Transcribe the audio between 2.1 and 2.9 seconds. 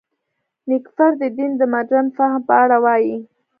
فهم په اړه